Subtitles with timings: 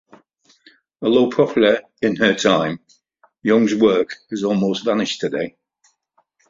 [1.03, 2.79] Although popular in her time,
[3.43, 5.55] Young's work has almost vanished today.